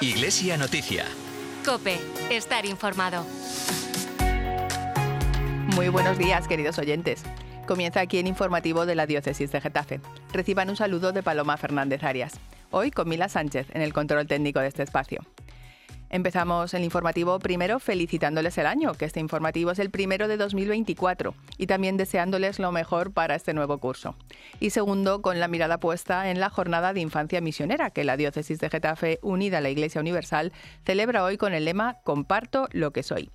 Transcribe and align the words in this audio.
Iglesia 0.00 0.56
Noticia. 0.56 1.04
Cope, 1.64 1.98
estar 2.30 2.64
informado. 2.66 3.26
Muy 5.74 5.88
buenos 5.88 6.16
días, 6.18 6.46
queridos 6.46 6.78
oyentes. 6.78 7.22
Comienza 7.66 8.00
aquí 8.00 8.18
el 8.18 8.26
informativo 8.26 8.86
de 8.86 8.94
la 8.94 9.06
Diócesis 9.06 9.52
de 9.52 9.60
Getafe. 9.60 10.00
Reciban 10.32 10.70
un 10.70 10.76
saludo 10.76 11.12
de 11.12 11.22
Paloma 11.22 11.56
Fernández 11.56 12.02
Arias. 12.04 12.40
Hoy 12.70 12.90
con 12.90 13.08
Mila 13.08 13.28
Sánchez 13.28 13.66
en 13.74 13.82
el 13.82 13.92
control 13.92 14.26
técnico 14.26 14.60
de 14.60 14.68
este 14.68 14.82
espacio. 14.82 15.24
Empezamos 16.10 16.72
el 16.72 16.84
informativo 16.84 17.38
primero 17.38 17.78
felicitándoles 17.80 18.56
el 18.56 18.66
año, 18.66 18.94
que 18.94 19.04
este 19.04 19.20
informativo 19.20 19.70
es 19.70 19.78
el 19.78 19.90
primero 19.90 20.26
de 20.26 20.38
2024, 20.38 21.34
y 21.58 21.66
también 21.66 21.98
deseándoles 21.98 22.58
lo 22.58 22.72
mejor 22.72 23.12
para 23.12 23.34
este 23.34 23.52
nuevo 23.52 23.78
curso. 23.78 24.14
Y 24.58 24.70
segundo, 24.70 25.20
con 25.20 25.38
la 25.38 25.48
mirada 25.48 25.80
puesta 25.80 26.30
en 26.30 26.40
la 26.40 26.48
jornada 26.48 26.94
de 26.94 27.00
infancia 27.00 27.42
misionera, 27.42 27.90
que 27.90 28.04
la 28.04 28.16
Diócesis 28.16 28.58
de 28.58 28.70
Getafe, 28.70 29.18
unida 29.22 29.58
a 29.58 29.60
la 29.60 29.70
Iglesia 29.70 30.00
Universal, 30.00 30.52
celebra 30.86 31.24
hoy 31.24 31.36
con 31.36 31.52
el 31.52 31.66
lema 31.66 31.98
Comparto 32.04 32.68
lo 32.72 32.90
que 32.90 33.02
soy. 33.02 33.30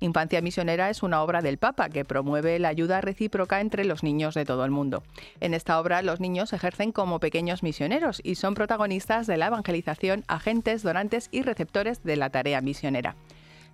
Infancia 0.00 0.40
Misionera 0.40 0.90
es 0.90 1.02
una 1.02 1.22
obra 1.22 1.42
del 1.42 1.58
Papa 1.58 1.88
que 1.88 2.04
promueve 2.04 2.58
la 2.58 2.68
ayuda 2.68 3.00
recíproca 3.00 3.60
entre 3.60 3.84
los 3.84 4.02
niños 4.02 4.34
de 4.34 4.44
todo 4.44 4.64
el 4.64 4.70
mundo. 4.70 5.02
En 5.40 5.54
esta 5.54 5.80
obra 5.80 6.02
los 6.02 6.20
niños 6.20 6.52
ejercen 6.52 6.92
como 6.92 7.18
pequeños 7.18 7.62
misioneros 7.62 8.20
y 8.22 8.36
son 8.36 8.54
protagonistas 8.54 9.26
de 9.26 9.36
la 9.36 9.46
evangelización, 9.46 10.24
agentes, 10.28 10.82
donantes 10.82 11.28
y 11.32 11.42
receptores 11.42 12.04
de 12.04 12.16
la 12.16 12.30
tarea 12.30 12.60
misionera. 12.60 13.16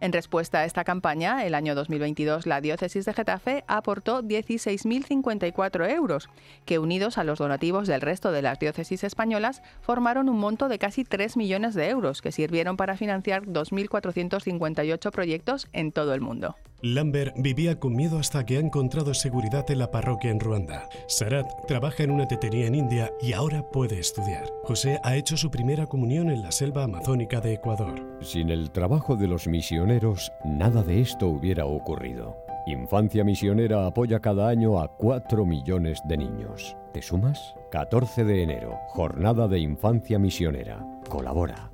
En 0.01 0.13
respuesta 0.13 0.59
a 0.59 0.65
esta 0.65 0.85
campaña, 0.85 1.45
el 1.45 1.55
año 1.55 1.75
2022 1.75 2.47
la 2.47 2.61
diócesis 2.61 3.05
de 3.05 3.15
Getafe 3.15 3.65
aportó 3.67 4.23
16.054 4.23 5.91
euros, 5.91 6.29
que 6.67 6.79
unidos 6.79 7.17
a 7.17 7.25
los 7.25 7.39
donativos 7.39 7.89
del 7.89 8.01
resto 8.01 8.33
de 8.33 8.43
las 8.43 8.59
diócesis 8.59 9.05
españolas 9.05 9.63
formaron 9.81 10.29
un 10.29 10.39
monto 10.39 10.69
de 10.69 10.79
casi 10.79 11.05
3 11.05 11.37
millones 11.37 11.75
de 11.75 11.89
euros 11.89 12.23
que 12.23 12.33
sirvieron 12.33 12.77
para 12.77 12.97
financiar 12.97 13.45
2.458 13.45 15.11
proyectos 15.11 15.69
en 15.73 15.93
todo 15.93 16.15
el 16.15 16.21
mundo. 16.21 16.57
Lambert 16.85 17.35
vivía 17.39 17.81
con 17.81 17.97
miedo 17.97 18.19
hasta 18.19 18.45
que 18.45 18.59
ha 18.59 18.61
encontrado 18.61 19.15
seguridad 19.15 19.65
en 19.71 19.79
la 19.79 19.91
parroquia 19.91 20.31
en 20.31 20.39
Ruanda. 20.39 20.87
Sarat 21.07 21.47
trabaja 21.67 22.03
en 22.03 22.11
una 22.11 22.29
tetería 22.29 22.67
en 22.67 22.75
India 22.75 23.11
y 23.23 23.33
ahora 23.33 23.63
puede 23.71 23.99
estudiar. 23.99 24.45
José 24.65 25.01
ha 25.03 25.17
hecho 25.17 25.39
su 25.39 25.51
primera 25.51 25.87
comunión 25.87 26.29
en 26.29 26.43
la 26.43 26.53
selva 26.53 26.85
amazónica 26.85 27.41
de 27.41 27.55
Ecuador. 27.55 28.19
Sin 28.21 28.51
el 28.51 28.71
trabajo 28.71 29.17
de 29.17 29.29
los 29.29 29.47
misioneros, 29.47 30.31
nada 30.45 30.83
de 30.83 31.01
esto 31.01 31.29
hubiera 31.29 31.65
ocurrido. 31.65 32.37
Infancia 32.67 33.25
Misionera 33.25 33.87
apoya 33.87 34.21
cada 34.21 34.49
año 34.49 34.79
a 34.79 34.89
4 34.89 35.47
millones 35.47 36.03
de 36.05 36.19
niños. 36.19 36.77
¿Te 36.93 37.01
sumas? 37.01 37.55
14 37.71 38.25
de 38.25 38.43
enero, 38.43 38.79
Jornada 38.89 39.49
de 39.49 39.59
Infancia 39.59 40.19
Misionera. 40.19 40.85
Colabora. 41.09 41.74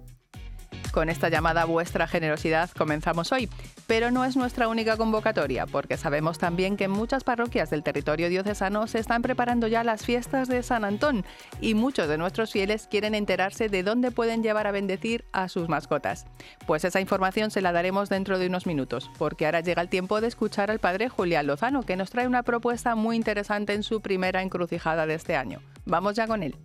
Con 0.92 1.08
esta 1.08 1.28
llamada 1.28 1.66
vuestra 1.66 2.08
generosidad 2.08 2.68
comenzamos 2.76 3.30
hoy, 3.30 3.48
pero 3.86 4.10
no 4.10 4.24
es 4.24 4.36
nuestra 4.36 4.66
única 4.66 4.96
convocatoria, 4.96 5.66
porque 5.66 5.96
sabemos 5.96 6.38
también 6.38 6.76
que 6.76 6.84
en 6.84 6.90
muchas 6.90 7.22
parroquias 7.22 7.70
del 7.70 7.84
territorio 7.84 8.28
diocesano 8.28 8.88
se 8.88 8.98
están 8.98 9.22
preparando 9.22 9.68
ya 9.68 9.84
las 9.84 10.04
fiestas 10.04 10.48
de 10.48 10.64
San 10.64 10.84
Antón 10.84 11.24
y 11.60 11.74
muchos 11.74 12.08
de 12.08 12.18
nuestros 12.18 12.50
fieles 12.50 12.88
quieren 12.90 13.14
enterarse 13.14 13.68
de 13.68 13.84
dónde 13.84 14.10
pueden 14.10 14.42
llevar 14.42 14.66
a 14.66 14.72
bendecir 14.72 15.24
a 15.32 15.48
sus 15.48 15.68
mascotas. 15.68 16.26
Pues 16.66 16.84
esa 16.84 17.00
información 17.00 17.52
se 17.52 17.62
la 17.62 17.70
daremos 17.70 18.08
dentro 18.08 18.40
de 18.40 18.48
unos 18.48 18.66
minutos, 18.66 19.10
porque 19.16 19.46
ahora 19.46 19.60
llega 19.60 19.82
el 19.82 19.88
tiempo 19.88 20.20
de 20.20 20.26
escuchar 20.26 20.72
al 20.72 20.80
padre 20.80 21.08
Julián 21.08 21.46
Lozano, 21.46 21.82
que 21.84 21.96
nos 21.96 22.10
trae 22.10 22.26
una 22.26 22.42
propuesta 22.42 22.96
muy 22.96 23.14
interesante 23.14 23.74
en 23.74 23.84
su 23.84 24.00
primera 24.00 24.42
encrucijada 24.42 25.06
de 25.06 25.14
este 25.14 25.36
año. 25.36 25.60
Vamos 25.84 26.16
ya 26.16 26.26
con 26.26 26.42
él. 26.42 26.56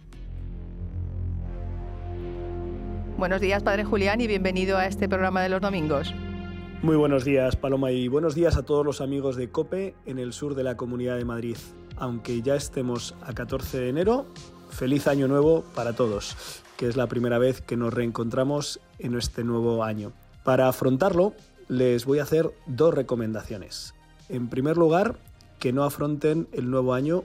Buenos 3.25 3.41
días, 3.41 3.63
Padre 3.63 3.85
Julián, 3.85 4.21
y 4.21 4.27
bienvenido 4.27 4.77
a 4.77 4.85
este 4.85 5.09
programa 5.09 5.41
de 5.41 5.49
los 5.49 5.59
domingos. 5.59 6.13
Muy 6.83 6.95
buenos 6.95 7.25
días, 7.25 7.55
Paloma, 7.55 7.91
y 7.91 8.07
buenos 8.07 8.35
días 8.35 8.55
a 8.55 8.61
todos 8.61 8.85
los 8.85 9.01
amigos 9.01 9.35
de 9.35 9.49
COPE 9.49 9.95
en 10.05 10.19
el 10.19 10.31
sur 10.31 10.53
de 10.53 10.63
la 10.63 10.77
Comunidad 10.77 11.17
de 11.17 11.25
Madrid. 11.25 11.57
Aunque 11.97 12.43
ya 12.43 12.53
estemos 12.53 13.15
a 13.23 13.33
14 13.33 13.79
de 13.79 13.89
enero, 13.89 14.27
feliz 14.69 15.07
año 15.07 15.27
nuevo 15.27 15.63
para 15.73 15.93
todos, 15.93 16.61
que 16.77 16.87
es 16.87 16.97
la 16.97 17.07
primera 17.07 17.39
vez 17.39 17.61
que 17.61 17.75
nos 17.75 17.95
reencontramos 17.95 18.79
en 18.99 19.15
este 19.15 19.43
nuevo 19.43 19.83
año. 19.83 20.13
Para 20.43 20.67
afrontarlo, 20.67 21.33
les 21.67 22.05
voy 22.05 22.19
a 22.19 22.23
hacer 22.23 22.53
dos 22.67 22.93
recomendaciones. 22.93 23.95
En 24.29 24.49
primer 24.49 24.77
lugar, 24.77 25.15
que 25.57 25.73
no 25.73 25.83
afronten 25.83 26.47
el 26.51 26.69
nuevo 26.69 26.93
año 26.93 27.23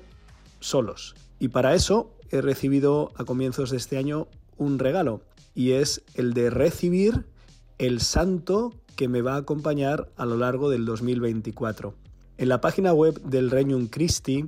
solos. 0.60 1.14
Y 1.38 1.48
para 1.48 1.74
eso 1.74 2.10
he 2.30 2.40
recibido 2.40 3.12
a 3.16 3.24
comienzos 3.24 3.70
de 3.70 3.76
este 3.76 3.98
año 3.98 4.28
un 4.56 4.78
regalo 4.78 5.20
y 5.54 5.72
es 5.72 6.02
el 6.14 6.34
de 6.34 6.50
recibir 6.50 7.26
el 7.78 8.00
santo 8.00 8.74
que 8.96 9.08
me 9.08 9.22
va 9.22 9.34
a 9.34 9.38
acompañar 9.38 10.10
a 10.16 10.26
lo 10.26 10.36
largo 10.36 10.70
del 10.70 10.84
2024. 10.84 11.94
En 12.38 12.48
la 12.48 12.60
página 12.60 12.92
web 12.92 13.20
del 13.22 13.50
Regnum 13.50 13.86
Christi 13.86 14.46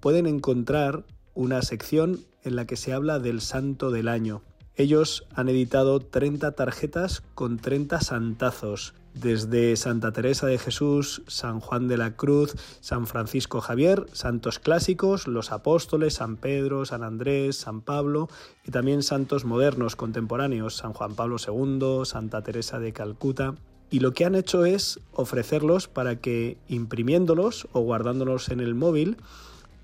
pueden 0.00 0.26
encontrar 0.26 1.04
una 1.34 1.62
sección 1.62 2.20
en 2.44 2.56
la 2.56 2.66
que 2.66 2.76
se 2.76 2.92
habla 2.92 3.18
del 3.18 3.40
santo 3.40 3.90
del 3.90 4.08
año. 4.08 4.42
Ellos 4.76 5.26
han 5.34 5.48
editado 5.48 6.00
30 6.00 6.52
tarjetas 6.52 7.22
con 7.34 7.58
30 7.58 8.00
santazos 8.00 8.94
desde 9.14 9.76
Santa 9.76 10.12
Teresa 10.12 10.46
de 10.46 10.58
Jesús, 10.58 11.22
San 11.26 11.60
Juan 11.60 11.88
de 11.88 11.98
la 11.98 12.16
Cruz, 12.16 12.54
San 12.80 13.06
Francisco 13.06 13.60
Javier, 13.60 14.06
santos 14.12 14.58
clásicos, 14.58 15.26
los 15.26 15.52
apóstoles, 15.52 16.14
San 16.14 16.36
Pedro, 16.36 16.86
San 16.86 17.02
Andrés, 17.02 17.56
San 17.56 17.82
Pablo 17.82 18.28
y 18.64 18.70
también 18.70 19.02
santos 19.02 19.44
modernos 19.44 19.96
contemporáneos, 19.96 20.76
San 20.76 20.94
Juan 20.94 21.14
Pablo 21.14 21.36
II, 21.36 22.06
Santa 22.06 22.42
Teresa 22.42 22.78
de 22.78 22.94
Calcuta. 22.94 23.54
Y 23.90 24.00
lo 24.00 24.14
que 24.14 24.24
han 24.24 24.34
hecho 24.34 24.64
es 24.64 25.00
ofrecerlos 25.12 25.86
para 25.86 26.16
que 26.16 26.56
imprimiéndolos 26.68 27.68
o 27.72 27.80
guardándolos 27.80 28.48
en 28.48 28.60
el 28.60 28.74
móvil 28.74 29.18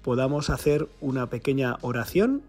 podamos 0.02 0.48
hacer 0.48 0.88
una 1.02 1.28
pequeña 1.28 1.76
oración 1.82 2.42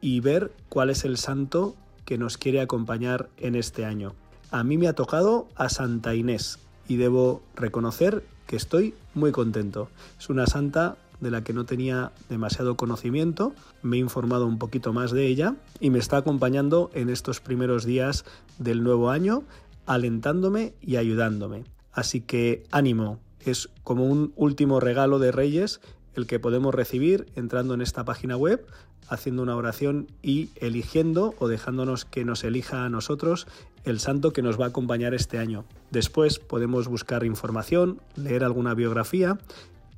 y 0.00 0.20
ver 0.20 0.52
cuál 0.68 0.90
es 0.90 1.04
el 1.04 1.16
santo 1.16 1.74
que 2.04 2.18
nos 2.18 2.38
quiere 2.38 2.60
acompañar 2.60 3.28
en 3.36 3.54
este 3.54 3.84
año. 3.84 4.14
A 4.50 4.64
mí 4.64 4.78
me 4.78 4.88
ha 4.88 4.94
tocado 4.94 5.46
a 5.54 5.68
Santa 5.68 6.14
Inés 6.14 6.58
y 6.88 6.96
debo 6.96 7.42
reconocer 7.54 8.24
que 8.46 8.56
estoy 8.56 8.94
muy 9.14 9.30
contento. 9.30 9.88
Es 10.18 10.28
una 10.28 10.46
santa 10.46 10.96
de 11.20 11.30
la 11.30 11.44
que 11.44 11.52
no 11.52 11.64
tenía 11.64 12.12
demasiado 12.28 12.76
conocimiento, 12.76 13.52
me 13.82 13.96
he 13.96 14.00
informado 14.00 14.46
un 14.46 14.58
poquito 14.58 14.92
más 14.92 15.12
de 15.12 15.26
ella 15.26 15.54
y 15.78 15.90
me 15.90 15.98
está 15.98 16.16
acompañando 16.16 16.90
en 16.94 17.10
estos 17.10 17.40
primeros 17.40 17.84
días 17.84 18.24
del 18.58 18.82
nuevo 18.82 19.10
año, 19.10 19.44
alentándome 19.86 20.74
y 20.80 20.96
ayudándome. 20.96 21.64
Así 21.92 22.20
que 22.20 22.64
ánimo, 22.70 23.18
es 23.44 23.68
como 23.84 24.04
un 24.04 24.32
último 24.36 24.80
regalo 24.80 25.18
de 25.18 25.32
Reyes 25.32 25.80
el 26.14 26.26
que 26.26 26.40
podemos 26.40 26.74
recibir 26.74 27.26
entrando 27.36 27.74
en 27.74 27.82
esta 27.82 28.04
página 28.04 28.36
web, 28.36 28.66
haciendo 29.10 29.42
una 29.42 29.56
oración 29.56 30.06
y 30.22 30.50
eligiendo 30.56 31.34
o 31.38 31.48
dejándonos 31.48 32.04
que 32.04 32.24
nos 32.24 32.44
elija 32.44 32.84
a 32.84 32.88
nosotros 32.88 33.46
el 33.84 34.00
santo 34.00 34.32
que 34.32 34.42
nos 34.42 34.58
va 34.58 34.66
a 34.66 34.68
acompañar 34.68 35.14
este 35.14 35.38
año. 35.38 35.64
Después 35.90 36.38
podemos 36.38 36.88
buscar 36.88 37.24
información, 37.24 38.00
leer 38.16 38.44
alguna 38.44 38.74
biografía 38.74 39.38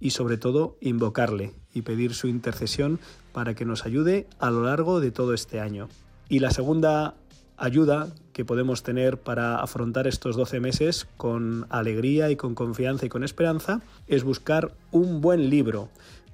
y 0.00 0.10
sobre 0.10 0.36
todo 0.36 0.76
invocarle 0.80 1.54
y 1.74 1.82
pedir 1.82 2.14
su 2.14 2.26
intercesión 2.26 2.98
para 3.32 3.54
que 3.54 3.64
nos 3.64 3.84
ayude 3.84 4.26
a 4.38 4.50
lo 4.50 4.64
largo 4.64 5.00
de 5.00 5.10
todo 5.10 5.34
este 5.34 5.60
año. 5.60 5.88
Y 6.28 6.38
la 6.38 6.50
segunda 6.50 7.14
ayuda 7.56 8.08
que 8.32 8.44
podemos 8.44 8.82
tener 8.82 9.18
para 9.18 9.56
afrontar 9.56 10.06
estos 10.06 10.36
12 10.36 10.60
meses 10.60 11.06
con 11.16 11.66
alegría 11.70 12.30
y 12.30 12.36
con 12.36 12.54
confianza 12.54 13.06
y 13.06 13.08
con 13.08 13.24
esperanza 13.24 13.82
es 14.08 14.24
buscar 14.24 14.72
un 14.90 15.20
buen 15.20 15.50
libro, 15.50 15.88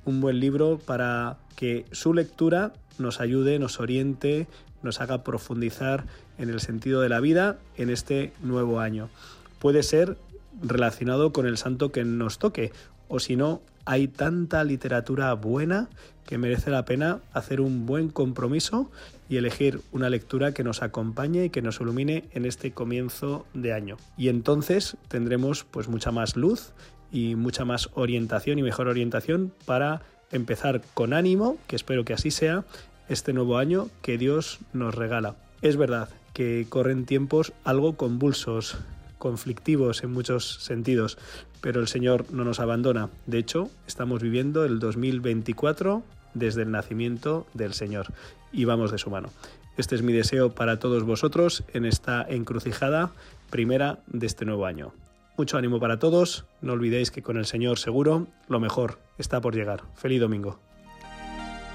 un 0.08 0.20
buen 0.20 0.40
libro 0.40 0.78
para 0.78 1.36
que 1.54 1.84
su 1.92 2.14
lectura 2.14 2.72
nos 2.98 3.20
ayude, 3.20 3.58
nos 3.58 3.80
oriente, 3.80 4.46
nos 4.82 5.00
haga 5.00 5.22
profundizar 5.22 6.04
en 6.38 6.50
el 6.50 6.60
sentido 6.60 7.00
de 7.00 7.08
la 7.08 7.20
vida 7.20 7.58
en 7.76 7.90
este 7.90 8.32
nuevo 8.42 8.80
año. 8.80 9.10
Puede 9.58 9.82
ser 9.82 10.16
relacionado 10.62 11.32
con 11.32 11.46
el 11.46 11.58
santo 11.58 11.92
que 11.92 12.04
nos 12.04 12.38
toque, 12.38 12.72
o 13.08 13.20
si 13.20 13.36
no, 13.36 13.60
hay 13.84 14.08
tanta 14.08 14.64
literatura 14.64 15.32
buena 15.34 15.88
que 16.26 16.36
merece 16.36 16.70
la 16.70 16.84
pena 16.84 17.20
hacer 17.32 17.60
un 17.60 17.86
buen 17.86 18.10
compromiso 18.10 18.90
y 19.30 19.38
elegir 19.38 19.80
una 19.92 20.10
lectura 20.10 20.52
que 20.52 20.62
nos 20.62 20.82
acompañe 20.82 21.46
y 21.46 21.50
que 21.50 21.62
nos 21.62 21.80
ilumine 21.80 22.24
en 22.32 22.44
este 22.44 22.72
comienzo 22.72 23.46
de 23.54 23.72
año. 23.72 23.96
Y 24.18 24.28
entonces 24.28 24.98
tendremos 25.08 25.64
pues 25.64 25.88
mucha 25.88 26.12
más 26.12 26.36
luz 26.36 26.72
y 27.12 27.34
mucha 27.34 27.64
más 27.64 27.90
orientación 27.94 28.58
y 28.58 28.62
mejor 28.62 28.88
orientación 28.88 29.52
para 29.64 30.02
empezar 30.30 30.82
con 30.94 31.12
ánimo, 31.12 31.56
que 31.66 31.76
espero 31.76 32.04
que 32.04 32.12
así 32.12 32.30
sea, 32.30 32.64
este 33.08 33.32
nuevo 33.32 33.58
año 33.58 33.88
que 34.02 34.18
Dios 34.18 34.58
nos 34.72 34.94
regala. 34.94 35.36
Es 35.62 35.76
verdad 35.76 36.08
que 36.34 36.66
corren 36.68 37.06
tiempos 37.06 37.52
algo 37.64 37.96
convulsos, 37.96 38.76
conflictivos 39.18 40.02
en 40.04 40.12
muchos 40.12 40.62
sentidos, 40.62 41.18
pero 41.60 41.80
el 41.80 41.88
Señor 41.88 42.26
no 42.30 42.44
nos 42.44 42.60
abandona. 42.60 43.08
De 43.26 43.38
hecho, 43.38 43.70
estamos 43.86 44.22
viviendo 44.22 44.64
el 44.64 44.78
2024 44.78 46.02
desde 46.34 46.62
el 46.62 46.70
nacimiento 46.70 47.46
del 47.54 47.74
Señor 47.74 48.12
y 48.52 48.64
vamos 48.64 48.92
de 48.92 48.98
su 48.98 49.10
mano. 49.10 49.30
Este 49.76 49.94
es 49.94 50.02
mi 50.02 50.12
deseo 50.12 50.54
para 50.54 50.78
todos 50.78 51.04
vosotros 51.04 51.64
en 51.72 51.84
esta 51.84 52.26
encrucijada 52.28 53.12
primera 53.50 54.00
de 54.06 54.26
este 54.26 54.44
nuevo 54.44 54.66
año. 54.66 54.92
Mucho 55.38 55.56
ánimo 55.56 55.78
para 55.78 56.00
todos, 56.00 56.46
no 56.62 56.72
olvidéis 56.72 57.12
que 57.12 57.22
con 57.22 57.36
el 57.36 57.46
Señor 57.46 57.78
seguro 57.78 58.26
lo 58.48 58.58
mejor 58.58 58.98
está 59.18 59.40
por 59.40 59.54
llegar. 59.54 59.84
Feliz 59.94 60.20
domingo. 60.20 60.58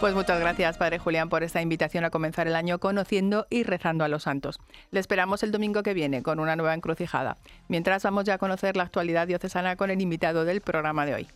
Pues 0.02 0.14
muchas 0.14 0.38
gracias, 0.42 0.78
Padre 0.78 1.00
Julián, 1.00 1.30
por 1.30 1.44
esta 1.44 1.62
invitación 1.62 2.04
a 2.04 2.10
comenzar 2.10 2.46
el 2.46 2.56
año 2.56 2.80
conociendo 2.80 3.48
y 3.50 3.64
rezando 3.64 4.04
a 4.04 4.10
los 4.10 4.24
santos. 4.24 4.60
Le 4.92 5.00
esperamos 5.00 5.44
el 5.44 5.54
domingo 5.54 5.82
que 5.82 5.94
viene 5.94 6.24
con 6.24 6.42
una 6.42 6.58
nueva 6.58 6.74
encrucijada. 6.74 7.38
Mientras 7.70 8.04
vamos 8.04 8.26
ya 8.26 8.34
a 8.34 8.38
conocer 8.38 8.76
la 8.76 8.84
actualidad 8.84 9.28
diocesana 9.28 9.78
con 9.78 9.92
el 9.92 10.02
invitado 10.02 10.44
del 10.44 10.60
programa 10.60 11.06
de 11.06 11.14
hoy. 11.14 11.28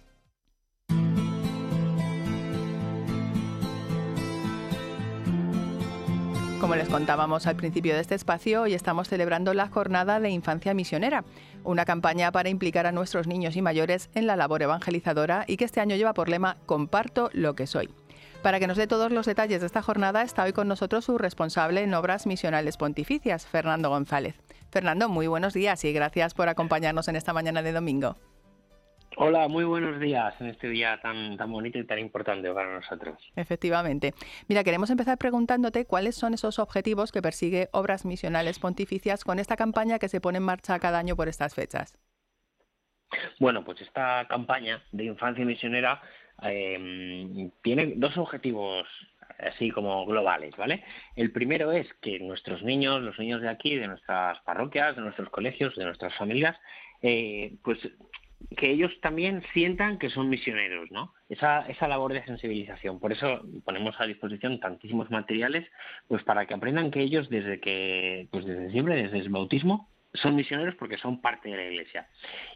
Como 6.60 6.76
les 6.76 6.90
contábamos 6.90 7.46
al 7.46 7.56
principio 7.56 7.94
de 7.94 8.02
este 8.02 8.16
espacio, 8.16 8.64
hoy 8.64 8.74
estamos 8.74 9.08
celebrando 9.08 9.54
la 9.54 9.68
Jornada 9.68 10.20
de 10.20 10.32
Infancia 10.32 10.74
Misionera, 10.74 11.24
una 11.64 11.86
campaña 11.86 12.32
para 12.32 12.50
implicar 12.50 12.88
a 12.88 12.92
nuestros 12.92 13.28
niños 13.28 13.56
y 13.56 13.62
mayores 13.62 14.10
en 14.16 14.26
la 14.26 14.36
labor 14.36 14.64
evangelizadora 14.64 15.46
y 15.48 15.58
que 15.58 15.66
este 15.66 15.82
año 15.82 15.96
lleva 15.96 16.16
por 16.16 16.30
lema 16.30 16.58
Comparto 16.66 17.30
lo 17.34 17.54
que 17.54 17.68
soy. 17.68 17.94
Para 18.42 18.60
que 18.60 18.66
nos 18.66 18.78
dé 18.78 18.88
todos 18.88 19.12
los 19.12 19.28
detalles 19.28 19.60
de 19.60 19.68
esta 19.68 19.84
jornada 19.84 20.24
está 20.24 20.46
hoy 20.46 20.54
con 20.54 20.68
nosotros 20.68 21.06
su 21.06 21.20
responsable 21.20 21.84
en 21.84 21.94
obras 21.94 22.26
misionales 22.26 22.76
pontificias, 22.76 23.46
Fernando 23.46 23.90
González. 23.90 24.36
Fernando, 24.72 25.10
muy 25.10 25.28
buenos 25.28 25.54
días 25.54 25.86
y 25.86 25.94
gracias 25.94 26.34
por 26.34 26.50
acompañarnos 26.50 27.08
en 27.08 27.18
esta 27.18 27.34
mañana 27.34 27.62
de 27.62 27.72
domingo. 27.72 28.18
Hola, 29.20 29.48
muy 29.48 29.64
buenos 29.64 30.00
días 30.00 30.40
en 30.40 30.46
este 30.46 30.70
día 30.70 31.00
tan, 31.02 31.38
tan 31.38 31.52
bonito 31.52 31.80
y 31.80 31.88
tan 31.88 31.98
importante 31.98 32.54
para 32.54 32.72
nosotros. 32.72 33.18
Efectivamente. 33.36 34.14
Mira, 34.48 34.64
queremos 34.64 34.92
empezar 34.92 35.18
preguntándote 35.18 35.86
cuáles 35.86 36.16
son 36.16 36.36
esos 36.36 36.60
objetivos 36.60 37.12
que 37.12 37.24
persigue 37.24 37.68
Obras 37.72 38.06
Misionales 38.06 38.60
Pontificias 38.60 39.24
con 39.24 39.40
esta 39.40 39.56
campaña 39.56 39.98
que 39.98 40.08
se 40.08 40.22
pone 40.22 40.38
en 40.38 40.44
marcha 40.44 40.78
cada 40.78 41.00
año 41.00 41.16
por 41.16 41.30
estas 41.30 41.56
fechas. 41.56 42.00
Bueno, 43.40 43.66
pues 43.66 43.82
esta 43.82 44.28
campaña 44.30 44.84
de 44.92 45.06
infancia 45.06 45.44
misionera 45.44 46.00
eh, 46.44 47.50
tiene 47.64 47.94
dos 47.96 48.16
objetivos 48.20 48.88
así 49.40 49.72
como 49.72 50.06
globales, 50.06 50.56
¿vale? 50.58 50.84
El 51.16 51.32
primero 51.32 51.72
es 51.72 51.88
que 52.02 52.20
nuestros 52.20 52.62
niños, 52.62 53.02
los 53.02 53.18
niños 53.18 53.42
de 53.42 53.50
aquí, 53.50 53.78
de 53.78 53.88
nuestras 53.88 54.40
parroquias, 54.42 54.96
de 54.96 55.02
nuestros 55.02 55.30
colegios, 55.32 55.76
de 55.76 55.86
nuestras 55.86 56.14
familias, 56.16 56.56
eh, 57.02 57.56
pues 57.64 57.80
que 58.56 58.70
ellos 58.72 58.92
también 59.02 59.44
sientan 59.54 59.98
que 59.98 60.10
son 60.10 60.30
misioneros, 60.30 60.90
¿no? 60.92 61.14
Esa, 61.30 61.68
esa 61.68 61.88
labor 61.88 62.14
de 62.14 62.24
sensibilización. 62.24 63.00
Por 63.00 63.12
eso 63.12 63.42
ponemos 63.66 63.96
a 64.00 64.06
disposición 64.06 64.60
tantísimos 64.60 65.10
materiales, 65.10 65.68
pues 66.08 66.24
para 66.24 66.46
que 66.46 66.54
aprendan 66.54 66.92
que 66.92 67.02
ellos 67.02 67.30
desde 67.30 67.60
que, 67.60 68.28
pues 68.32 68.46
desde 68.46 68.72
siempre, 68.72 68.96
desde 68.96 69.20
el 69.20 69.30
bautismo, 69.30 69.90
son 70.14 70.36
misioneros 70.36 70.76
porque 70.76 70.98
son 70.98 71.22
parte 71.22 71.50
de 71.50 71.58
la 71.58 71.66
Iglesia. 71.66 72.08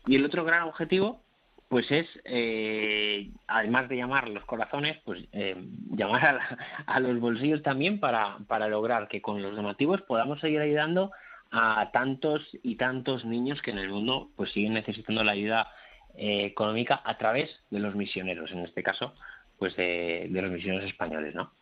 Y 0.07 0.15
el 0.15 0.25
otro 0.25 0.45
gran 0.45 0.63
objetivo, 0.63 1.21
pues 1.67 1.89
es, 1.91 2.07
eh, 2.25 3.29
además 3.47 3.89
de 3.89 3.97
llamar 3.97 4.29
los 4.29 4.45
corazones, 4.45 4.97
pues 5.03 5.23
eh, 5.31 5.55
llamar 5.91 6.25
a, 6.25 6.57
a, 6.85 6.99
los 6.99 7.19
bolsillos 7.19 7.61
también 7.63 7.99
para, 7.99 8.37
para 8.47 8.67
lograr 8.67 9.07
que 9.07 9.21
con 9.21 9.41
los 9.41 9.55
donativos 9.55 10.01
podamos 10.03 10.39
seguir 10.39 10.61
ayudando 10.61 11.11
a 11.51 11.91
tantos 11.91 12.41
y 12.63 12.75
tantos 12.75 13.25
niños 13.25 13.61
que 13.61 13.71
en 13.71 13.77
el 13.77 13.89
mundo 13.89 14.29
pues 14.35 14.51
siguen 14.51 14.73
necesitando 14.73 15.23
la 15.23 15.33
ayuda 15.33 15.71
eh, 16.15 16.45
económica 16.45 17.01
a 17.03 17.17
través 17.17 17.49
de 17.69 17.79
los 17.79 17.95
misioneros, 17.95 18.51
en 18.51 18.59
este 18.59 18.83
caso, 18.83 19.13
pues 19.57 19.75
de, 19.75 20.27
los 20.29 20.51
misioneros 20.51 20.89
españoles, 20.89 21.35
¿no? 21.35 21.53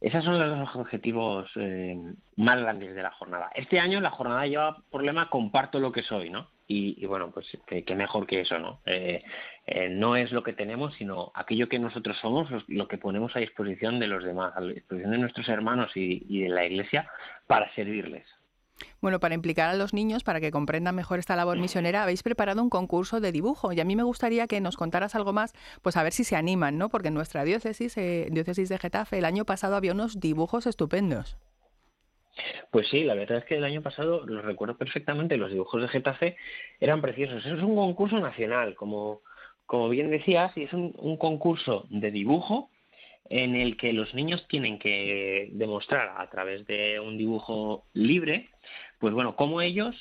Esos 0.00 0.24
son 0.24 0.38
los 0.38 0.74
objetivos 0.74 1.50
eh, 1.56 1.96
más 2.36 2.60
grandes 2.60 2.94
de 2.94 3.02
la 3.02 3.10
jornada. 3.10 3.50
Este 3.54 3.78
año 3.78 4.00
la 4.00 4.10
jornada 4.10 4.46
lleva 4.46 4.78
por 4.90 5.04
lema 5.04 5.28
comparto 5.28 5.78
lo 5.78 5.92
que 5.92 6.02
soy, 6.02 6.30
¿no? 6.30 6.48
Y, 6.66 7.04
bueno, 7.04 7.30
pues 7.30 7.46
qué 7.66 7.94
mejor 7.94 8.26
que 8.26 8.40
eso, 8.40 8.58
¿no? 8.58 8.80
Eh, 8.86 9.22
no 9.90 10.16
es 10.16 10.32
lo 10.32 10.42
que 10.42 10.54
tenemos, 10.54 10.94
sino 10.94 11.30
aquello 11.34 11.68
que 11.68 11.78
nosotros 11.78 12.16
somos, 12.16 12.48
lo 12.68 12.88
que 12.88 12.96
ponemos 12.96 13.36
a 13.36 13.40
disposición 13.40 14.00
de 14.00 14.06
los 14.06 14.24
demás, 14.24 14.54
a 14.56 14.62
disposición 14.62 15.10
de 15.10 15.18
nuestros 15.18 15.48
hermanos 15.50 15.90
y 15.94 16.42
de 16.42 16.48
la 16.48 16.64
Iglesia 16.64 17.10
para 17.46 17.70
servirles. 17.74 18.24
Bueno, 19.00 19.20
para 19.20 19.34
implicar 19.34 19.70
a 19.70 19.74
los 19.74 19.94
niños, 19.94 20.24
para 20.24 20.40
que 20.40 20.50
comprendan 20.50 20.94
mejor 20.94 21.18
esta 21.18 21.36
labor 21.36 21.58
misionera, 21.58 22.02
habéis 22.02 22.22
preparado 22.22 22.62
un 22.62 22.70
concurso 22.70 23.20
de 23.20 23.32
dibujo 23.32 23.72
y 23.72 23.80
a 23.80 23.84
mí 23.84 23.96
me 23.96 24.02
gustaría 24.02 24.46
que 24.46 24.60
nos 24.60 24.76
contaras 24.76 25.14
algo 25.14 25.32
más, 25.32 25.52
pues 25.82 25.96
a 25.96 26.02
ver 26.02 26.12
si 26.12 26.24
se 26.24 26.36
animan, 26.36 26.78
¿no? 26.78 26.88
Porque 26.88 27.08
en 27.08 27.14
nuestra 27.14 27.44
diócesis, 27.44 27.96
eh, 27.96 28.28
diócesis 28.30 28.68
de 28.68 28.78
Getafe, 28.78 29.18
el 29.18 29.24
año 29.24 29.44
pasado 29.44 29.76
había 29.76 29.92
unos 29.92 30.20
dibujos 30.20 30.66
estupendos. 30.66 31.36
Pues 32.70 32.88
sí, 32.88 33.04
la 33.04 33.14
verdad 33.14 33.38
es 33.38 33.44
que 33.44 33.56
el 33.56 33.64
año 33.64 33.82
pasado, 33.82 34.26
lo 34.26 34.40
recuerdo 34.42 34.76
perfectamente, 34.76 35.36
los 35.36 35.52
dibujos 35.52 35.82
de 35.82 35.88
Getafe 35.88 36.36
eran 36.80 37.02
preciosos. 37.02 37.44
Es 37.44 37.62
un 37.62 37.76
concurso 37.76 38.18
nacional, 38.20 38.74
como, 38.74 39.20
como 39.66 39.88
bien 39.90 40.10
decías, 40.10 40.56
y 40.56 40.64
es 40.64 40.72
un 40.72 41.16
concurso 41.18 41.86
de 41.90 42.10
dibujo 42.10 42.71
en 43.28 43.54
el 43.54 43.76
que 43.76 43.92
los 43.92 44.14
niños 44.14 44.46
tienen 44.48 44.78
que 44.78 45.48
demostrar 45.52 46.14
a 46.18 46.28
través 46.30 46.66
de 46.66 47.00
un 47.00 47.16
dibujo 47.16 47.84
libre, 47.92 48.50
pues 48.98 49.14
bueno, 49.14 49.36
cómo 49.36 49.60
ellos 49.60 49.96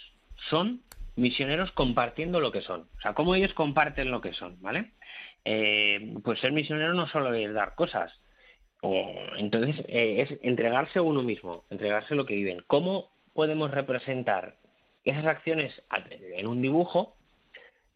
son 0.50 0.82
misioneros 1.16 1.72
compartiendo 1.72 2.40
lo 2.40 2.52
que 2.52 2.62
son, 2.62 2.88
o 2.98 3.02
sea, 3.02 3.14
cómo 3.14 3.36
ellos 3.36 3.54
comparten 3.54 4.12
lo 4.12 4.22
que 4.22 4.34
son, 4.34 4.62
¿vale? 4.62 4.92
Eh, 5.46 6.16
pues 6.24 6.40
ser 6.40 6.52
misionero 6.52 6.94
no 6.94 7.08
solo 7.08 7.34
es 7.34 7.54
dar 7.54 7.76
cosas, 7.76 8.12
o, 8.82 9.14
entonces 9.38 9.84
eh, 9.88 10.22
es 10.22 10.40
entregarse 10.42 11.00
a 11.00 11.04
uno 11.04 11.24
mismo, 11.24 11.66
entregarse 11.70 12.16
lo 12.16 12.26
que 12.26 12.36
viven. 12.36 12.64
¿Cómo 12.68 13.12
podemos 13.34 13.72
representar 13.72 14.58
esas 15.04 15.26
acciones 15.26 15.74
en 16.36 16.48
un 16.48 16.62
dibujo 16.62 17.16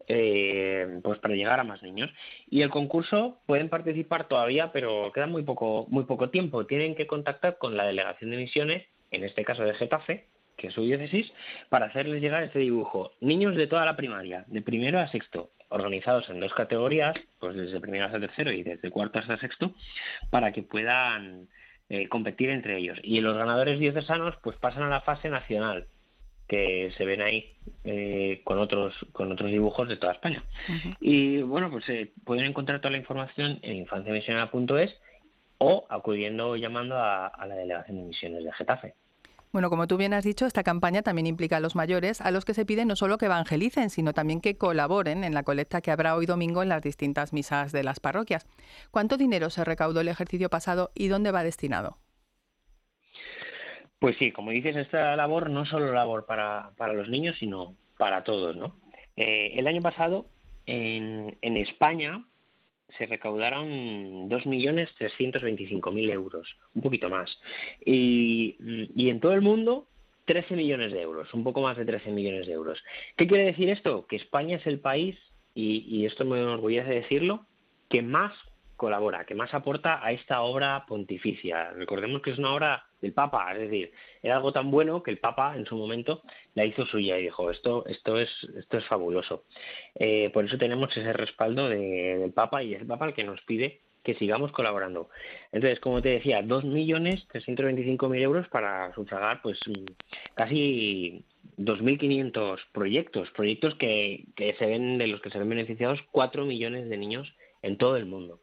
eh, 0.08 1.00
pues 1.02 1.18
para 1.18 1.34
llegar 1.34 1.60
a 1.60 1.64
más 1.64 1.82
niños. 1.82 2.10
Y 2.48 2.62
el 2.62 2.70
concurso 2.70 3.40
pueden 3.46 3.68
participar 3.68 4.28
todavía, 4.28 4.72
pero 4.72 5.12
queda 5.12 5.26
muy 5.26 5.42
poco, 5.42 5.86
muy 5.88 6.04
poco 6.04 6.30
tiempo. 6.30 6.66
Tienen 6.66 6.94
que 6.94 7.06
contactar 7.06 7.58
con 7.58 7.76
la 7.76 7.86
delegación 7.86 8.30
de 8.30 8.36
misiones, 8.36 8.86
en 9.10 9.24
este 9.24 9.44
caso 9.44 9.64
de 9.64 9.74
Getafe, 9.74 10.26
que 10.56 10.68
es 10.68 10.74
su 10.74 10.82
diócesis, 10.82 11.32
para 11.68 11.86
hacerles 11.86 12.20
llegar 12.20 12.42
este 12.42 12.60
dibujo. 12.60 13.12
Niños 13.20 13.56
de 13.56 13.66
toda 13.66 13.84
la 13.84 13.96
primaria, 13.96 14.44
de 14.48 14.62
primero 14.62 14.98
a 14.98 15.08
sexto, 15.08 15.50
organizados 15.68 16.28
en 16.30 16.40
dos 16.40 16.54
categorías, 16.54 17.14
pues 17.38 17.56
desde 17.56 17.80
primero 17.80 18.06
hasta 18.06 18.20
tercero 18.20 18.52
y 18.52 18.62
desde 18.62 18.90
cuarto 18.90 19.18
hasta 19.18 19.38
sexto, 19.38 19.74
para 20.30 20.52
que 20.52 20.62
puedan 20.62 21.48
eh, 21.88 22.08
competir 22.08 22.50
entre 22.50 22.78
ellos. 22.78 22.98
Y 23.02 23.20
los 23.20 23.36
ganadores 23.36 23.78
diocesanos 23.78 24.36
pues 24.42 24.56
pasan 24.56 24.84
a 24.84 24.88
la 24.88 25.02
fase 25.02 25.28
nacional, 25.28 25.88
que 26.48 26.92
se 26.96 27.04
ven 27.04 27.22
ahí 27.22 27.52
eh, 27.84 28.40
con 28.44 28.58
otros 28.58 28.94
con 29.12 29.32
otros 29.32 29.50
dibujos 29.50 29.88
de 29.88 29.96
toda 29.96 30.12
España. 30.12 30.42
Y 31.00 31.42
bueno, 31.42 31.70
pues 31.70 31.88
eh, 31.88 32.12
pueden 32.24 32.46
encontrar 32.46 32.80
toda 32.80 32.92
la 32.92 32.98
información 32.98 33.58
en 33.62 33.76
infanciamisionera.es 33.76 34.96
o 35.58 35.86
acudiendo 35.88 36.50
o 36.50 36.56
llamando 36.56 36.96
a, 36.98 37.32
la 37.46 37.54
Delegación 37.54 37.96
de 37.98 38.02
Misiones 38.04 38.44
de 38.44 38.52
Getafe. 38.52 38.94
Bueno, 39.52 39.70
como 39.70 39.86
tú 39.86 39.96
bien 39.96 40.12
has 40.12 40.24
dicho, 40.24 40.44
esta 40.44 40.62
campaña 40.62 41.02
también 41.02 41.26
implica 41.26 41.56
a 41.56 41.60
los 41.60 41.76
mayores, 41.76 42.20
a 42.20 42.30
los 42.30 42.44
que 42.44 42.52
se 42.52 42.66
pide 42.66 42.84
no 42.84 42.94
solo 42.94 43.16
que 43.16 43.24
evangelicen, 43.24 43.88
sino 43.88 44.12
también 44.12 44.42
que 44.42 44.58
colaboren 44.58 45.24
en 45.24 45.32
la 45.32 45.44
colecta 45.44 45.80
que 45.80 45.90
habrá 45.90 46.14
hoy 46.14 46.26
domingo 46.26 46.62
en 46.62 46.68
las 46.68 46.82
distintas 46.82 47.32
misas 47.32 47.72
de 47.72 47.82
las 47.82 47.98
parroquias. 47.98 48.46
¿Cuánto 48.90 49.16
dinero 49.16 49.48
se 49.48 49.64
recaudó 49.64 50.00
el 50.00 50.08
ejercicio 50.08 50.50
pasado 50.50 50.90
y 50.94 51.08
dónde 51.08 51.30
va 51.30 51.42
destinado? 51.42 51.96
Pues 53.98 54.16
sí, 54.18 54.30
como 54.32 54.50
dices, 54.50 54.76
esta 54.76 55.16
labor 55.16 55.50
no 55.50 55.64
solo 55.64 55.92
labor 55.92 56.26
para, 56.26 56.70
para 56.76 56.92
los 56.92 57.08
niños, 57.08 57.36
sino 57.38 57.76
para 57.98 58.24
todos, 58.24 58.54
¿no? 58.56 58.76
Eh, 59.16 59.54
el 59.56 59.66
año 59.66 59.80
pasado, 59.80 60.26
en, 60.66 61.38
en 61.40 61.56
España, 61.56 62.24
se 62.98 63.06
recaudaron 63.06 64.28
2.325.000 64.28 66.10
euros, 66.12 66.56
un 66.74 66.82
poquito 66.82 67.08
más. 67.08 67.38
Y, 67.84 68.56
y 68.94 69.08
en 69.08 69.20
todo 69.20 69.32
el 69.32 69.40
mundo, 69.40 69.88
13 70.26 70.56
millones 70.56 70.92
de 70.92 71.00
euros, 71.00 71.32
un 71.32 71.44
poco 71.44 71.62
más 71.62 71.76
de 71.76 71.84
13 71.84 72.10
millones 72.10 72.46
de 72.46 72.52
euros. 72.52 72.82
¿Qué 73.16 73.26
quiere 73.26 73.44
decir 73.44 73.70
esto? 73.70 74.06
Que 74.06 74.16
España 74.16 74.56
es 74.56 74.66
el 74.66 74.80
país, 74.80 75.16
y, 75.54 75.84
y 75.88 76.04
esto 76.04 76.24
me 76.24 76.38
enorgullece 76.38 76.90
decirlo, 76.90 77.46
que 77.88 78.02
más 78.02 78.32
colabora, 78.76 79.24
que 79.24 79.34
más 79.34 79.52
aporta 79.54 80.04
a 80.04 80.12
esta 80.12 80.42
obra 80.42 80.84
pontificia. 80.86 81.70
Recordemos 81.72 82.22
que 82.22 82.30
es 82.30 82.38
una 82.38 82.54
obra 82.54 82.86
del 83.00 83.12
Papa, 83.12 83.52
es 83.52 83.60
decir, 83.60 83.92
era 84.22 84.36
algo 84.36 84.52
tan 84.52 84.70
bueno 84.70 85.02
que 85.02 85.10
el 85.10 85.18
Papa 85.18 85.56
en 85.56 85.66
su 85.66 85.76
momento 85.76 86.22
la 86.54 86.64
hizo 86.64 86.86
suya 86.86 87.18
y 87.18 87.24
dijo 87.24 87.50
esto, 87.50 87.84
esto 87.86 88.18
es, 88.18 88.30
esto 88.56 88.78
es 88.78 88.84
fabuloso. 88.86 89.44
Eh, 89.94 90.30
por 90.32 90.44
eso 90.44 90.58
tenemos 90.58 90.96
ese 90.96 91.12
respaldo 91.12 91.68
del 91.68 92.32
Papa 92.32 92.62
y 92.62 92.74
es 92.74 92.82
el 92.82 92.86
Papa 92.86 93.06
el 93.06 93.14
que 93.14 93.24
nos 93.24 93.40
pide 93.42 93.80
que 94.06 94.14
sigamos 94.14 94.52
colaborando. 94.52 95.10
Entonces, 95.50 95.80
como 95.80 96.00
te 96.00 96.10
decía, 96.10 96.40
2.325.000 96.40 98.20
euros 98.20 98.46
para 98.48 98.94
sufragar 98.94 99.42
pues 99.42 99.58
casi 100.34 101.24
2.500 101.58 102.60
proyectos, 102.72 103.28
proyectos 103.32 103.74
que, 103.74 104.26
que 104.36 104.54
se 104.54 104.66
ven 104.66 104.98
de 104.98 105.08
los 105.08 105.20
que 105.20 105.30
se 105.30 105.40
ven 105.40 105.48
beneficiados 105.48 106.00
4 106.12 106.44
millones 106.44 106.88
de 106.88 106.96
niños 106.96 107.34
en 107.62 107.78
todo 107.78 107.96
el 107.96 108.06
mundo. 108.06 108.38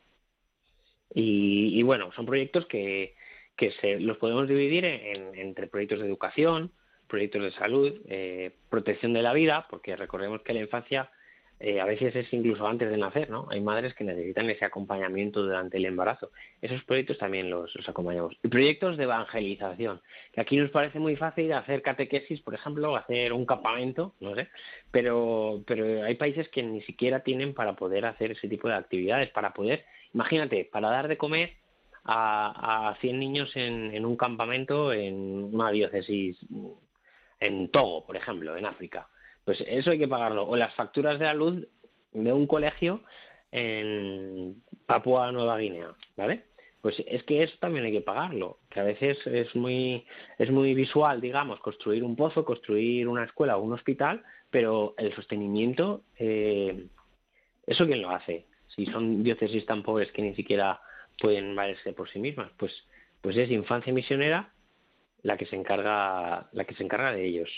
Y, 1.13 1.82
bueno, 1.84 2.12
son 2.13 2.25
proyectos 2.25 2.65
que, 2.65 3.15
que 3.55 3.72
se, 3.74 4.00
los 4.00 4.17
podemos 4.17 4.48
dividir 4.48 4.86
en, 4.86 5.36
entre 5.36 5.67
proyectos 5.67 6.00
de 6.00 6.08
educación, 6.08 6.72
proyectos 7.08 7.43
de 7.43 7.51
salud, 7.51 8.01
eh, 8.08 8.51
protección 8.70 9.13
de 9.13 9.22
la 9.22 9.34
vida, 9.34 9.67
porque 9.70 9.96
recordemos 9.96 10.41
que 10.41 10.53
la 10.53 10.62
infancia 10.62 11.12
eh, 11.60 11.80
a 11.80 11.86
veces 11.86 12.14
es 12.16 12.34
incluso 12.34 12.68
antes 12.68 12.90
de 12.90 12.98
nacer, 12.98 13.30
¿no? 13.30 13.48
Hay 13.50 13.62
madres 13.62 13.94
que 13.94 14.04
necesitan 14.04 14.50
ese 14.50 14.66
acompañamiento 14.66 15.44
durante 15.44 15.78
el 15.78 15.86
embarazo. 15.86 16.32
Esos 16.62 16.84
proyectos 16.84 17.18
también 17.18 17.50
los, 17.50 17.72
acompañamos. 17.88 18.36
Y 18.44 18.50
proyectos 18.50 18.98
de 18.98 19.04
evangelización, 19.04 20.02
que 20.34 20.42
aquí 20.42 20.58
nos 20.58 20.72
parece 20.72 21.00
muy 21.00 21.16
fácil 21.16 21.54
hacer 21.54 21.82
catequesis, 21.82 22.42
por 22.42 22.54
ejemplo, 22.54 22.96
hacer 22.96 23.32
un 23.32 23.46
campamento, 23.46 24.14
no 24.20 24.36
sé, 24.36 24.50
pero, 24.92 25.64
pero 25.66 26.04
hay 26.04 26.16
países 26.16 26.50
que 26.50 26.64
ni 26.64 26.82
siquiera 26.82 27.22
tienen 27.22 27.54
para 27.54 27.78
poder 27.78 28.06
hacer 28.06 28.32
ese 28.32 28.50
tipo 28.50 28.68
de 28.68 28.76
actividades, 28.76 29.30
para 29.30 29.54
poder, 29.54 29.86
imagínate, 30.14 30.66
para 30.66 30.90
dar 30.90 31.08
de 31.08 31.18
comer 31.18 31.54
a, 32.04 32.90
a 32.90 32.96
100 32.96 33.20
niños 33.20 33.56
en, 33.56 33.94
en 33.94 34.06
un 34.06 34.18
campamento 34.18 34.92
en 34.92 35.50
una 35.54 35.72
diócesis 35.72 36.38
en 37.40 37.70
Togo, 37.70 38.06
por 38.06 38.18
ejemplo, 38.18 38.58
en 38.58 38.66
África 38.66 39.08
pues 39.46 39.64
eso 39.68 39.92
hay 39.92 40.00
que 40.00 40.08
pagarlo. 40.08 40.48
O 40.48 40.56
las 40.56 40.74
facturas 40.76 41.20
de 41.20 41.26
la 41.26 41.34
luz 41.34 41.68
de 42.12 42.34
un 42.34 42.48
colegio 42.48 43.02
en 43.52 44.62
Papua 44.86 45.32
Nueva 45.32 45.58
Guinea, 45.58 45.94
¿vale? 46.18 46.46
Pues 46.82 47.02
es 47.08 47.24
que 47.24 47.44
eso 47.44 47.56
también 47.60 47.86
hay 47.86 47.94
que 47.94 48.02
pagarlo, 48.02 48.60
que 48.70 48.80
a 48.80 48.84
veces 48.84 49.18
es 49.26 49.56
muy 49.56 50.06
es 50.38 50.52
muy 50.52 50.74
visual, 50.74 51.22
digamos, 51.22 51.60
construir 51.60 52.04
un 52.04 52.16
pozo, 52.16 52.44
construir 52.44 53.08
una 53.08 53.24
escuela 53.24 53.58
o 53.58 53.64
un 53.64 53.74
hospital, 53.74 54.24
pero 54.50 54.94
el 54.98 55.16
sostenimiento, 55.16 56.04
eh, 56.18 56.88
¿eso 57.66 57.86
quién 57.86 58.02
lo 58.02 58.10
hace? 58.10 58.48
Si 58.76 58.86
son 58.88 59.24
diócesis 59.24 59.66
tan 59.66 59.84
pobres 59.84 60.12
que 60.12 60.24
ni 60.24 60.36
siquiera 60.36 60.82
pueden 61.20 61.56
valerse 61.56 61.94
por 61.94 62.10
sí 62.10 62.20
mismas, 62.20 62.52
pues 62.58 62.74
pues 63.22 63.38
es 63.38 63.50
infancia 63.50 63.94
misionera 63.94 64.52
la 65.22 65.38
que 65.38 65.46
se 65.46 65.56
encarga 65.56 66.50
la 66.52 66.66
que 66.66 66.76
se 66.76 66.84
encarga 66.84 67.14
de 67.14 67.26
ellos. 67.26 67.50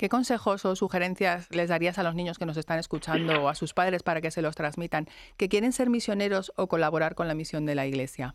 ¿Qué 0.00 0.08
consejos 0.08 0.64
o 0.64 0.74
sugerencias 0.76 1.54
les 1.54 1.68
darías 1.68 1.98
a 1.98 2.02
los 2.02 2.14
niños 2.14 2.38
que 2.38 2.46
nos 2.46 2.56
están 2.56 2.78
escuchando 2.78 3.42
o 3.42 3.48
a 3.50 3.54
sus 3.54 3.74
padres 3.74 4.02
para 4.02 4.22
que 4.22 4.30
se 4.30 4.40
los 4.40 4.56
transmitan, 4.56 5.04
que 5.36 5.50
quieren 5.50 5.72
ser 5.72 5.90
misioneros 5.90 6.54
o 6.56 6.68
colaborar 6.68 7.14
con 7.14 7.28
la 7.28 7.34
misión 7.34 7.66
de 7.66 7.74
la 7.74 7.86
Iglesia? 7.86 8.34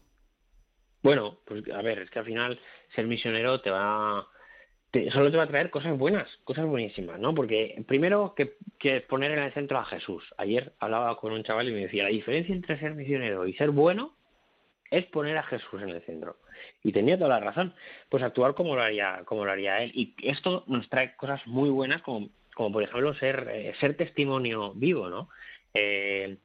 Bueno, 1.01 1.39
pues 1.43 1.63
a 1.74 1.81
ver, 1.81 1.98
es 1.98 2.12
que 2.12 2.19
al 2.19 2.25
final 2.25 2.60
ser 2.93 3.07
misionero 3.07 3.62
te 3.62 3.72
va 3.72 4.27
solo 5.12 5.31
te 5.31 5.38
va 5.38 5.43
a 5.43 5.48
traer 5.48 5.72
cosas 5.72 5.98
buenas, 5.98 6.29
cosas 6.43 6.67
buenísimas, 6.67 7.19
¿no? 7.19 7.34
Porque 7.34 7.84
primero 7.88 8.36
que, 8.36 8.57
que 8.77 9.01
poner 9.01 9.31
en 9.31 9.39
el 9.39 9.53
centro 9.55 9.79
a 9.79 9.86
Jesús. 9.86 10.24
Ayer 10.38 10.74
hablaba 10.79 11.17
con 11.17 11.34
un 11.34 11.43
chaval 11.43 11.67
y 11.67 11.72
me 11.72 11.79
decía, 11.79 12.03
la 12.03 12.10
diferencia 12.10 12.53
entre 12.53 12.79
ser 12.79 12.93
misionero 12.93 13.48
y 13.48 13.55
ser 13.55 13.72
bueno 13.72 14.13
es 14.92 15.06
poner 15.06 15.38
a 15.38 15.44
Jesús 15.44 15.82
en 15.82 15.89
el 15.89 16.01
centro. 16.04 16.38
Y 16.84 16.92
tenía 16.92 17.18
toda 17.18 17.30
la 17.30 17.39
razón. 17.39 17.74
Pues 18.10 18.24
actuar 18.24 18.56
como 18.56 18.75
lo 18.75 18.82
haría, 18.82 19.22
como 19.25 19.46
lo 19.46 19.51
haría 19.51 19.84
él. 19.84 19.92
Y 19.94 20.13
esto 20.24 20.63
nos 20.68 20.88
trae 20.89 21.15
cosas 21.15 21.46
muy 21.48 21.70
buenas, 21.70 22.01
como, 22.01 22.30
como 22.54 22.72
por 22.72 22.84
ejemplo 22.84 23.13
ser, 23.15 23.48
eh, 23.51 23.74
ser 23.80 23.98
testimonio 23.98 24.74
vivo, 24.74 25.10
¿no? 25.10 25.30
Eh, 25.74 26.38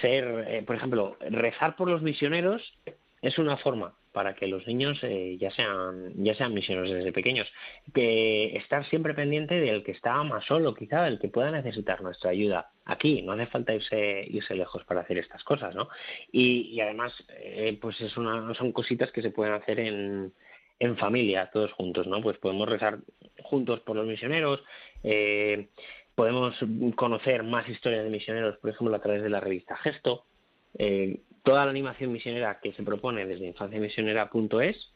ser, 0.00 0.44
eh, 0.48 0.62
por 0.62 0.76
ejemplo, 0.76 1.16
rezar 1.20 1.76
por 1.76 1.88
los 1.88 2.02
misioneros 2.02 2.62
es 3.22 3.38
una 3.38 3.56
forma 3.56 3.94
para 4.12 4.34
que 4.34 4.46
los 4.46 4.66
niños 4.66 4.98
eh, 5.02 5.36
ya 5.40 5.50
sean 5.50 6.12
ya 6.16 6.34
sean 6.34 6.54
misioneros 6.54 6.90
desde 6.90 7.12
pequeños 7.12 7.46
que 7.94 8.56
estar 8.56 8.84
siempre 8.86 9.14
pendiente 9.14 9.60
del 9.60 9.84
que 9.84 9.92
está 9.92 10.22
más 10.22 10.44
solo 10.44 10.74
quizá 10.74 11.02
del 11.02 11.18
que 11.18 11.28
pueda 11.28 11.50
necesitar 11.50 12.02
nuestra 12.02 12.30
ayuda 12.30 12.70
aquí 12.88 13.22
no 13.22 13.32
hace 13.32 13.46
falta 13.46 13.74
irse 13.74 14.26
irse 14.28 14.54
lejos 14.54 14.84
para 14.84 15.02
hacer 15.02 15.18
estas 15.18 15.44
cosas 15.44 15.74
no 15.74 15.88
y, 16.32 16.80
además 16.80 17.12
eh, 17.40 17.78
pues 17.80 18.00
es 18.00 18.16
una 18.16 18.52
son 18.54 18.72
cositas 18.72 19.12
que 19.12 19.22
se 19.22 19.30
pueden 19.30 19.54
hacer 19.54 19.78
en 19.78 20.32
en 20.80 20.96
familia 20.96 21.50
todos 21.52 21.72
juntos 21.72 22.06
no 22.06 22.20
pues 22.20 22.38
podemos 22.38 22.68
rezar 22.68 22.98
juntos 23.42 23.80
por 23.80 23.96
los 23.96 24.06
misioneros 24.06 24.62
eh, 25.04 25.68
podemos 26.14 26.56
conocer 26.96 27.44
más 27.44 27.68
historias 27.68 28.02
de 28.02 28.10
misioneros 28.10 28.56
por 28.58 28.70
ejemplo 28.70 28.96
a 28.96 29.00
través 29.00 29.22
de 29.22 29.30
la 29.30 29.38
revista 29.40 29.76
Gesto. 29.76 30.24
Eh, 30.76 31.20
toda 31.44 31.64
la 31.64 31.70
animación 31.70 32.12
misionera 32.12 32.58
que 32.60 32.72
se 32.72 32.82
propone 32.82 33.24
desde 33.24 33.46
infanciamisionera.es 33.46 34.92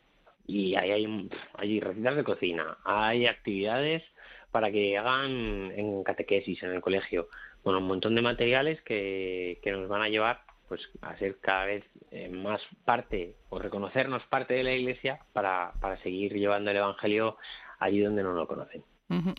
y 0.47 0.75
ahí 0.75 0.91
hay, 0.91 1.31
hay 1.55 1.81
recetas 1.81 2.17
de 2.17 2.25
cocina, 2.25 2.77
hay 2.85 3.27
actividades 3.27 4.03
para 4.51 4.71
que 4.71 4.99
hagan 4.99 5.73
en 5.77 6.03
catequesis 6.03 6.63
en 6.63 6.73
el 6.73 6.81
colegio, 6.81 7.29
bueno, 7.65 7.79
un 7.79 7.87
montón 7.87 8.15
de 8.15 8.23
materiales 8.23 8.81
que, 8.83 9.61
que 9.63 9.73
nos 9.73 9.89
van 9.89 10.03
a 10.03 10.09
llevar 10.09 10.41
pues 10.69 10.89
a 11.03 11.17
ser 11.19 11.39
cada 11.41 11.67
vez 11.67 11.85
eh, 12.11 12.31
más 12.31 12.63
parte 12.85 13.37
o 13.51 13.59
reconocernos 13.59 14.23
parte 14.25 14.55
de 14.55 14.65
la 14.65 14.73
iglesia 14.73 15.21
para, 15.33 15.73
para 15.81 15.99
seguir 16.03 16.33
llevando 16.33 16.71
el 16.71 16.79
evangelio 16.79 17.37
allí 17.79 18.01
donde 18.01 18.23
no 18.23 18.33
lo 18.33 18.47
conocen. 18.47 18.83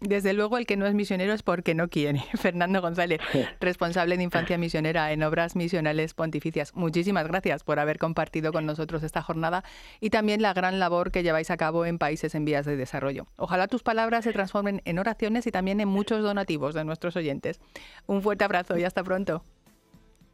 Desde 0.01 0.33
luego, 0.33 0.57
el 0.57 0.65
que 0.65 0.77
no 0.77 0.85
es 0.85 0.93
misionero 0.93 1.33
es 1.33 1.43
porque 1.43 1.73
no 1.73 1.87
quiere. 1.87 2.23
Fernando 2.35 2.81
González, 2.81 3.19
responsable 3.59 4.17
de 4.17 4.23
Infancia 4.23 4.57
Misionera 4.57 5.11
en 5.11 5.23
Obras 5.23 5.55
Misionales 5.55 6.13
Pontificias. 6.13 6.75
Muchísimas 6.75 7.27
gracias 7.27 7.63
por 7.63 7.79
haber 7.79 7.97
compartido 7.97 8.51
con 8.51 8.65
nosotros 8.65 9.03
esta 9.03 9.21
jornada 9.21 9.63
y 9.99 10.09
también 10.09 10.41
la 10.41 10.53
gran 10.53 10.79
labor 10.79 11.11
que 11.11 11.23
lleváis 11.23 11.49
a 11.51 11.57
cabo 11.57 11.85
en 11.85 11.97
países 11.97 12.35
en 12.35 12.45
vías 12.45 12.65
de 12.65 12.75
desarrollo. 12.75 13.27
Ojalá 13.37 13.67
tus 13.67 13.83
palabras 13.83 14.23
se 14.23 14.33
transformen 14.33 14.81
en 14.85 14.99
oraciones 14.99 15.47
y 15.47 15.51
también 15.51 15.79
en 15.79 15.87
muchos 15.87 16.21
donativos 16.23 16.73
de 16.73 16.83
nuestros 16.85 17.15
oyentes. 17.15 17.59
Un 18.05 18.21
fuerte 18.21 18.43
abrazo 18.43 18.77
y 18.77 18.83
hasta 18.83 19.03
pronto. 19.03 19.43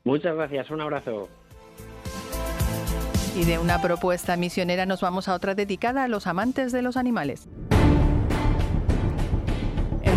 Muchas 0.04 0.36
gracias, 0.36 0.70
un 0.70 0.82
abrazo. 0.82 1.30
Y 3.36 3.46
de 3.46 3.60
una 3.60 3.82
propuesta 3.82 4.36
misionera 4.38 4.86
nos 4.86 5.02
vamos 5.02 5.30
a 5.30 5.34
otra 5.34 5.56
dedicada 5.56 6.04
a 6.04 6.08
los 6.08 6.28
amantes 6.28 6.72
de 6.72 6.82
los 6.82 6.98
animales. 6.98 7.48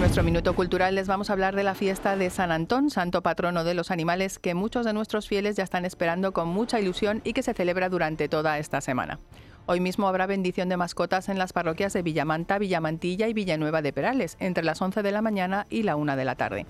Nuestro 0.02 0.24
minuto 0.24 0.56
cultural 0.56 0.96
les 0.96 1.06
vamos 1.06 1.30
a 1.30 1.32
hablar 1.32 1.54
de 1.54 1.62
la 1.62 1.76
fiesta 1.76 2.16
de 2.16 2.28
San 2.28 2.50
Antón, 2.50 2.90
santo 2.90 3.22
patrono 3.22 3.62
de 3.62 3.74
los 3.74 3.92
animales, 3.92 4.40
que 4.40 4.52
muchos 4.52 4.84
de 4.84 4.92
nuestros 4.92 5.28
fieles 5.28 5.54
ya 5.54 5.62
están 5.62 5.84
esperando 5.84 6.32
con 6.32 6.48
mucha 6.48 6.80
ilusión 6.80 7.20
y 7.22 7.34
que 7.34 7.44
se 7.44 7.54
celebra 7.54 7.88
durante 7.88 8.28
toda 8.28 8.58
esta 8.58 8.80
semana. 8.80 9.20
Hoy 9.66 9.78
mismo 9.78 10.08
habrá 10.08 10.26
bendición 10.26 10.68
de 10.68 10.76
mascotas 10.76 11.28
en 11.28 11.38
las 11.38 11.52
parroquias 11.52 11.92
de 11.92 12.02
Villamanta, 12.02 12.58
Villamantilla 12.58 13.28
y 13.28 13.32
Villanueva 13.32 13.80
de 13.80 13.92
Perales, 13.92 14.36
entre 14.40 14.64
las 14.64 14.82
11 14.82 15.04
de 15.04 15.12
la 15.12 15.22
mañana 15.22 15.66
y 15.70 15.84
la 15.84 15.94
1 15.94 16.16
de 16.16 16.24
la 16.24 16.34
tarde. 16.34 16.66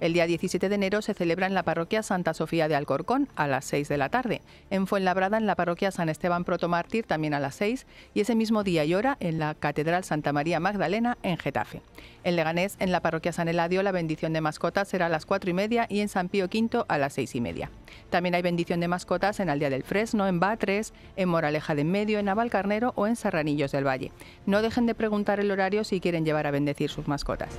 El 0.00 0.12
día 0.12 0.26
17 0.26 0.68
de 0.68 0.74
enero 0.74 1.02
se 1.02 1.14
celebra 1.14 1.46
en 1.46 1.54
la 1.54 1.62
parroquia 1.62 2.02
Santa 2.02 2.34
Sofía 2.34 2.68
de 2.68 2.74
Alcorcón 2.74 3.28
a 3.36 3.46
las 3.46 3.64
6 3.66 3.88
de 3.88 3.96
la 3.96 4.08
tarde, 4.08 4.42
en 4.70 4.86
Fuenlabrada 4.86 5.38
en 5.38 5.46
la 5.46 5.54
parroquia 5.54 5.90
San 5.90 6.08
Esteban 6.08 6.44
Protomártir 6.44 7.06
también 7.06 7.32
a 7.32 7.40
las 7.40 7.54
6 7.54 7.86
y 8.12 8.20
ese 8.20 8.34
mismo 8.34 8.64
día 8.64 8.84
y 8.84 8.94
hora 8.94 9.16
en 9.20 9.38
la 9.38 9.54
Catedral 9.54 10.04
Santa 10.04 10.32
María 10.32 10.58
Magdalena 10.60 11.16
en 11.22 11.38
Getafe. 11.38 11.80
En 12.24 12.36
Leganés, 12.36 12.76
en 12.80 12.90
la 12.90 13.00
parroquia 13.00 13.32
San 13.32 13.48
Eladio, 13.48 13.82
la 13.82 13.92
bendición 13.92 14.32
de 14.32 14.40
mascotas 14.40 14.88
será 14.88 15.06
a 15.06 15.10
las 15.10 15.26
4 15.26 15.50
y 15.50 15.52
media 15.52 15.86
y 15.88 16.00
en 16.00 16.08
San 16.08 16.28
Pío 16.28 16.46
V 16.46 16.84
a 16.88 16.98
las 16.98 17.12
6 17.14 17.34
y 17.36 17.40
media. 17.40 17.70
También 18.10 18.34
hay 18.34 18.42
bendición 18.42 18.80
de 18.80 18.88
mascotas 18.88 19.40
en 19.40 19.48
Aldea 19.48 19.70
del 19.70 19.84
Fresno, 19.84 20.26
en 20.26 20.40
Batres, 20.40 20.92
en 21.16 21.28
Moraleja 21.28 21.74
de 21.74 21.84
Medio, 21.84 22.18
en 22.18 22.26
Navalcarnero 22.26 22.92
o 22.96 23.06
en 23.06 23.16
Serranillos 23.16 23.72
del 23.72 23.86
Valle. 23.86 24.10
No 24.46 24.62
dejen 24.62 24.86
de 24.86 24.94
preguntar 24.94 25.38
el 25.38 25.50
horario 25.50 25.84
si 25.84 26.00
quieren 26.00 26.24
llevar 26.24 26.46
a 26.46 26.50
bendecir 26.50 26.90
sus 26.90 27.06
mascotas. 27.06 27.58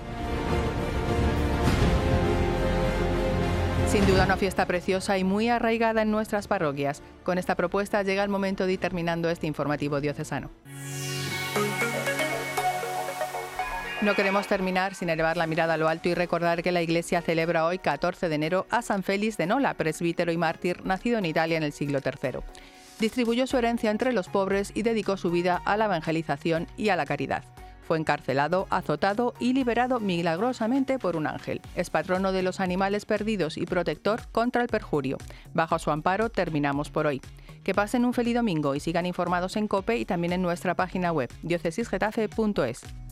Sin 3.95 4.07
duda 4.07 4.25
una 4.25 4.35
fiesta 4.35 4.65
preciosa 4.65 5.17
y 5.17 5.23
muy 5.23 5.47
arraigada 5.47 6.01
en 6.01 6.11
nuestras 6.11 6.49
parroquias. 6.49 7.01
Con 7.23 7.37
esta 7.37 7.55
propuesta 7.55 8.03
llega 8.03 8.25
el 8.25 8.29
momento 8.29 8.65
de 8.65 8.73
ir 8.73 8.79
terminando 8.81 9.29
este 9.29 9.47
informativo 9.47 10.01
diocesano. 10.01 10.51
No 14.01 14.13
queremos 14.13 14.47
terminar 14.47 14.95
sin 14.95 15.07
elevar 15.07 15.37
la 15.37 15.47
mirada 15.47 15.75
a 15.75 15.77
lo 15.77 15.87
alto 15.87 16.09
y 16.09 16.13
recordar 16.13 16.61
que 16.61 16.73
la 16.73 16.81
Iglesia 16.81 17.21
celebra 17.21 17.65
hoy, 17.65 17.79
14 17.79 18.27
de 18.27 18.35
enero, 18.35 18.67
a 18.69 18.81
San 18.81 19.01
Félix 19.01 19.37
de 19.37 19.45
Nola, 19.45 19.75
presbítero 19.75 20.33
y 20.33 20.37
mártir, 20.37 20.85
nacido 20.85 21.17
en 21.17 21.25
Italia 21.27 21.55
en 21.55 21.63
el 21.63 21.71
siglo 21.71 21.99
III. 22.03 22.39
Distribuyó 22.99 23.47
su 23.47 23.55
herencia 23.55 23.91
entre 23.91 24.11
los 24.11 24.27
pobres 24.27 24.73
y 24.75 24.83
dedicó 24.83 25.15
su 25.15 25.31
vida 25.31 25.61
a 25.63 25.77
la 25.77 25.85
evangelización 25.85 26.67
y 26.75 26.89
a 26.89 26.97
la 26.97 27.05
caridad. 27.05 27.45
Fue 27.87 27.99
encarcelado, 27.99 28.67
azotado 28.69 29.33
y 29.39 29.53
liberado 29.53 29.99
milagrosamente 29.99 30.97
por 30.97 31.15
un 31.15 31.27
ángel. 31.27 31.61
Es 31.75 31.89
patrono 31.89 32.31
de 32.31 32.41
los 32.41 32.59
animales 32.59 33.05
perdidos 33.05 33.57
y 33.57 33.65
protector 33.65 34.21
contra 34.31 34.63
el 34.63 34.67
perjurio. 34.67 35.17
Bajo 35.53 35.77
su 35.77 35.91
amparo 35.91 36.29
terminamos 36.29 36.89
por 36.89 37.05
hoy. 37.05 37.21
Que 37.63 37.73
pasen 37.73 38.05
un 38.05 38.13
feliz 38.13 38.35
domingo 38.35 38.75
y 38.75 38.79
sigan 38.79 39.05
informados 39.05 39.55
en 39.55 39.67
COPE 39.67 39.97
y 39.97 40.05
también 40.05 40.33
en 40.33 40.41
nuestra 40.41 40.75
página 40.75 41.11
web 41.11 41.31
diocesisgetafe.es. 41.43 43.04